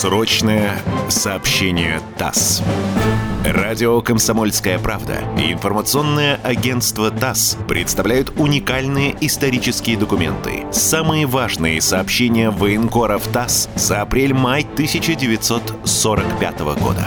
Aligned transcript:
Срочное 0.00 0.80
сообщение 1.10 2.00
ТАСС. 2.16 2.62
Радио 3.44 4.00
«Комсомольская 4.00 4.78
правда» 4.78 5.18
и 5.36 5.52
информационное 5.52 6.36
агентство 6.36 7.10
ТАСС 7.10 7.58
представляют 7.68 8.32
уникальные 8.38 9.14
исторические 9.20 9.98
документы. 9.98 10.64
Самые 10.72 11.26
важные 11.26 11.82
сообщения 11.82 12.48
военкоров 12.48 13.28
ТАСС 13.28 13.68
за 13.74 14.00
апрель-май 14.00 14.62
1945 14.62 16.60
года. 16.60 17.04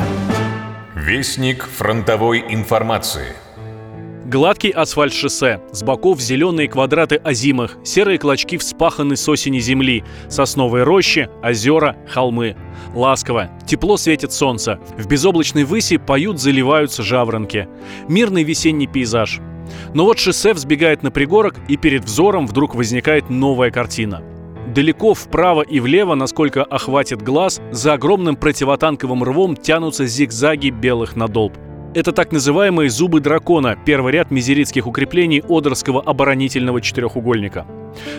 Вестник 0.94 1.68
фронтовой 1.68 2.46
информации. 2.48 3.36
Гладкий 4.34 4.71
асфальт 4.71 5.13
шоссе, 5.13 5.61
с 5.71 5.84
боков 5.84 6.20
зеленые 6.20 6.68
квадраты 6.68 7.18
озимых, 7.18 7.77
серые 7.83 8.18
клочки 8.18 8.57
вспаханы 8.57 9.15
с 9.15 9.29
осени 9.29 9.59
земли, 9.59 10.04
сосновые 10.27 10.86
рощи, 10.86 11.29
озера, 11.43 11.95
холмы. 12.09 12.55
Ласково, 12.96 13.51
тепло 13.68 13.96
светит 13.96 14.33
солнце, 14.33 14.79
в 14.97 15.07
безоблачной 15.07 15.65
выси 15.65 15.97
поют, 15.97 16.42
заливаются 16.42 17.04
жаворонки. 17.04 17.68
Мирный 18.07 18.42
весенний 18.42 18.87
пейзаж. 18.87 19.39
Но 19.93 20.04
вот 20.04 20.18
шоссе 20.18 20.54
взбегает 20.54 21.04
на 21.04 21.11
пригорок, 21.11 21.54
и 21.68 21.78
перед 21.78 22.04
взором 22.04 22.47
вдруг 22.47 22.73
возникает 22.73 23.29
новая 23.29 23.70
картина. 23.70 24.23
Далеко 24.73 25.14
вправо 25.14 25.61
и 25.61 25.79
влево, 25.79 26.15
насколько 26.15 26.64
охватит 26.64 27.21
глаз, 27.21 27.61
за 27.70 27.93
огромным 27.93 28.36
противотанковым 28.36 29.23
рвом 29.23 29.56
тянутся 29.56 30.07
зигзаги 30.07 30.71
белых 30.71 31.15
надолб. 31.15 31.54
Это 31.96 32.11
так 32.11 32.31
называемые 32.31 32.89
«зубы 32.89 33.20
дракона», 33.20 33.78
первый 33.86 34.14
ряд 34.14 34.31
мизеритских 34.31 34.88
укреплений 34.88 35.44
Одерского 35.47 36.02
оборонительного 36.02 36.81
четырехугольника. 36.81 37.67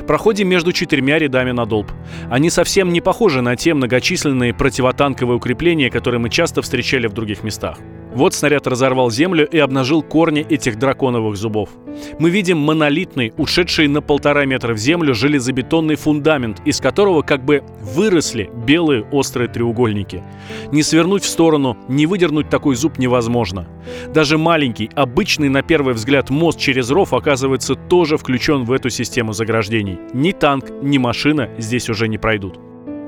Проходим 0.06 0.48
между 0.48 0.72
четырьмя 0.72 1.18
рядами 1.18 1.50
надолб. 1.50 1.90
Они 2.30 2.50
совсем 2.50 2.92
не 2.92 3.00
похожи 3.00 3.42
на 3.42 3.56
те 3.56 3.74
многочисленные 3.74 4.54
противотанковые 4.54 5.36
укрепления, 5.36 5.90
которые 5.90 6.20
мы 6.20 6.30
часто 6.30 6.62
встречали 6.62 7.08
в 7.08 7.14
других 7.14 7.42
местах. 7.42 7.78
Вот 8.14 8.32
снаряд 8.32 8.66
разорвал 8.66 9.10
землю 9.10 9.46
и 9.46 9.58
обнажил 9.58 10.02
корни 10.02 10.46
этих 10.48 10.78
драконовых 10.78 11.36
зубов. 11.36 11.70
Мы 12.18 12.30
видим 12.30 12.58
монолитный, 12.58 13.32
ушедший 13.36 13.88
на 13.88 14.00
полтора 14.00 14.44
метра 14.44 14.72
в 14.72 14.78
землю 14.78 15.14
железобетонный 15.14 15.96
фундамент, 15.96 16.60
из 16.64 16.80
которого 16.80 17.22
как 17.22 17.44
бы 17.44 17.62
выросли 17.80 18.50
белые 18.66 19.04
острые 19.10 19.48
треугольники. 19.48 20.22
Не 20.70 20.82
свернуть 20.82 21.24
в 21.24 21.28
сторону, 21.28 21.76
не 21.88 22.06
выдернуть 22.06 22.48
такой 22.48 22.76
зуб 22.76 22.98
невозможно. 22.98 23.66
Даже 24.12 24.38
маленький, 24.38 24.90
обычный 24.94 25.48
на 25.48 25.62
первый 25.62 25.94
взгляд 25.94 26.30
мост 26.30 26.58
через 26.58 26.90
ров 26.90 27.12
оказывается 27.12 27.74
тоже 27.74 28.16
включен 28.16 28.64
в 28.64 28.72
эту 28.72 28.90
систему 28.90 29.32
заграждений. 29.32 29.98
Ни 30.12 30.32
танк, 30.32 30.66
ни 30.82 30.98
машина 30.98 31.50
здесь 31.58 31.88
уже 31.88 32.08
не 32.08 32.18
пройдут. 32.18 32.58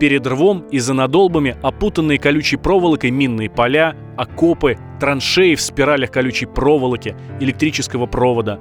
Перед 0.01 0.27
рвом 0.27 0.65
и 0.71 0.79
за 0.79 0.93
надолбами 0.93 1.57
опутанные 1.63 2.19
колючей 2.19 2.57
проволокой 2.57 3.11
минные 3.11 3.49
поля, 3.49 3.97
окопы, 4.17 4.77
траншеи 5.01 5.55
в 5.55 5.61
спиралях 5.61 6.11
колючей 6.11 6.47
проволоки, 6.47 7.17
электрического 7.41 8.07
провода. 8.07 8.61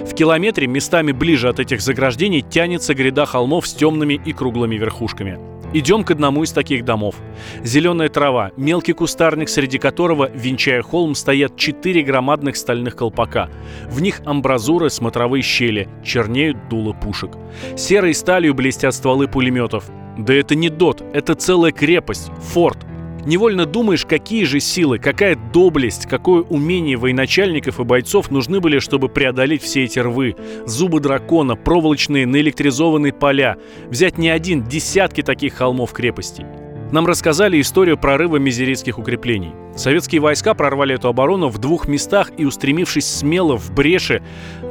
В 0.00 0.14
километре 0.14 0.66
местами 0.66 1.12
ближе 1.12 1.48
от 1.48 1.60
этих 1.60 1.80
заграждений 1.80 2.42
тянется 2.42 2.94
гряда 2.94 3.26
холмов 3.26 3.66
с 3.66 3.74
темными 3.74 4.20
и 4.24 4.32
круглыми 4.32 4.76
верхушками. 4.76 5.38
Идем 5.72 6.02
к 6.02 6.10
одному 6.10 6.42
из 6.42 6.50
таких 6.50 6.84
домов. 6.84 7.14
Зеленая 7.62 8.08
трава, 8.08 8.50
мелкий 8.56 8.92
кустарник, 8.92 9.48
среди 9.48 9.78
которого, 9.78 10.28
венчая 10.34 10.82
холм, 10.82 11.14
стоят 11.14 11.56
четыре 11.56 12.02
громадных 12.02 12.56
стальных 12.56 12.96
колпака. 12.96 13.48
В 13.88 14.02
них 14.02 14.20
амбразуры, 14.24 14.90
смотровые 14.90 15.42
щели, 15.42 15.88
чернеют 16.04 16.68
дуло 16.68 16.92
пушек. 16.92 17.36
Серой 17.76 18.14
сталью 18.14 18.52
блестят 18.52 18.94
стволы 18.94 19.28
пулеметов. 19.28 19.84
Да 20.24 20.34
это 20.34 20.54
не 20.54 20.68
дот, 20.68 21.02
это 21.14 21.34
целая 21.34 21.72
крепость, 21.72 22.30
форт. 22.52 22.78
Невольно 23.24 23.66
думаешь, 23.66 24.06
какие 24.06 24.44
же 24.44 24.60
силы, 24.60 24.98
какая 24.98 25.36
доблесть, 25.52 26.06
какое 26.06 26.42
умение 26.42 26.96
военачальников 26.96 27.80
и 27.80 27.84
бойцов 27.84 28.30
нужны 28.30 28.60
были, 28.60 28.78
чтобы 28.78 29.08
преодолеть 29.08 29.62
все 29.62 29.84
эти 29.84 29.98
рвы, 29.98 30.36
зубы 30.66 31.00
дракона, 31.00 31.56
проволочные 31.56 32.26
наэлектризованные 32.26 33.12
поля, 33.12 33.56
взять 33.88 34.18
не 34.18 34.30
один, 34.30 34.64
десятки 34.64 35.22
таких 35.22 35.54
холмов 35.54 35.92
крепостей. 35.92 36.46
Нам 36.92 37.06
рассказали 37.06 37.60
историю 37.60 37.96
прорыва 37.96 38.38
мизеритских 38.38 38.98
укреплений. 38.98 39.52
Советские 39.76 40.20
войска 40.20 40.54
прорвали 40.54 40.96
эту 40.96 41.08
оборону 41.08 41.48
в 41.48 41.58
двух 41.58 41.86
местах 41.86 42.32
и, 42.36 42.44
устремившись 42.44 43.06
смело 43.06 43.56
в 43.56 43.72
бреши, 43.72 44.22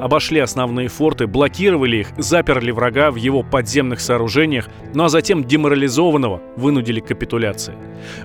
обошли 0.01 0.39
основные 0.39 0.89
форты, 0.89 1.27
блокировали 1.27 1.97
их, 1.97 2.07
заперли 2.17 2.71
врага 2.71 3.11
в 3.11 3.15
его 3.15 3.41
подземных 3.41 4.01
сооружениях, 4.01 4.67
ну 4.93 5.05
а 5.05 5.09
затем 5.09 5.45
деморализованного 5.45 6.41
вынудили 6.57 6.99
к 6.99 7.07
капитуляции. 7.07 7.75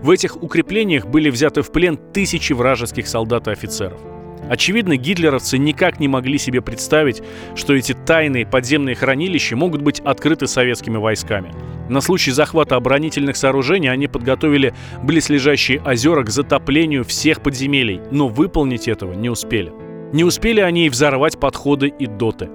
В 0.02 0.10
этих 0.10 0.42
укреплениях 0.42 1.06
были 1.06 1.30
взяты 1.30 1.62
в 1.62 1.70
плен 1.70 1.96
тысячи 1.96 2.52
вражеских 2.52 3.06
солдат 3.06 3.46
и 3.46 3.52
офицеров. 3.52 4.00
Очевидно, 4.48 4.96
гитлеровцы 4.96 5.58
никак 5.58 6.00
не 6.00 6.08
могли 6.08 6.38
себе 6.38 6.60
представить, 6.60 7.22
что 7.54 7.74
эти 7.74 7.92
тайные 7.92 8.46
подземные 8.46 8.94
хранилища 8.94 9.56
могут 9.56 9.82
быть 9.82 10.00
открыты 10.00 10.46
советскими 10.46 10.96
войсками. 10.98 11.52
На 11.88 12.00
случай 12.00 12.30
захвата 12.30 12.76
оборонительных 12.76 13.36
сооружений 13.36 13.90
они 13.90 14.06
подготовили 14.06 14.74
близлежащие 15.02 15.80
озера 15.82 16.22
к 16.22 16.30
затоплению 16.30 17.04
всех 17.04 17.42
подземелий, 17.42 18.00
но 18.10 18.28
выполнить 18.28 18.88
этого 18.88 19.12
не 19.14 19.28
успели. 19.28 19.72
Не 20.12 20.24
успели 20.24 20.60
они 20.60 20.86
и 20.86 20.90
взорвать 20.90 21.38
подходы 21.38 21.88
и 21.88 22.06
доты. 22.06 22.48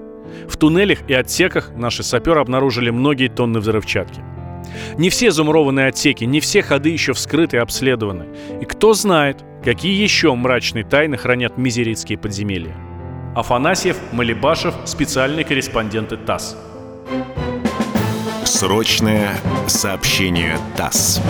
В 0.47 0.57
туннелях 0.57 1.00
и 1.07 1.13
отсеках 1.13 1.71
наши 1.75 2.03
саперы 2.03 2.39
обнаружили 2.39 2.89
многие 2.89 3.29
тонны 3.29 3.59
взрывчатки. 3.59 4.21
Не 4.97 5.09
все 5.09 5.31
замурованные 5.31 5.88
отсеки, 5.88 6.23
не 6.23 6.39
все 6.39 6.61
ходы 6.61 6.89
еще 6.89 7.13
вскрыты 7.13 7.57
и 7.57 7.59
обследованы. 7.59 8.27
И 8.61 8.66
кто 8.66 8.94
знает, 8.94 9.44
какие 9.63 10.01
еще 10.01 10.33
мрачные 10.35 10.83
тайны 10.83 11.17
хранят 11.17 11.57
мизеритские 11.57 12.17
подземелья. 12.17 12.75
Афанасьев, 13.35 13.97
Малибашев, 14.11 14.73
специальные 14.85 15.45
корреспонденты 15.45 16.17
ТАСС. 16.17 16.57
Срочное 18.43 19.35
сообщение 19.67 20.57
ТАСС. 20.75 21.21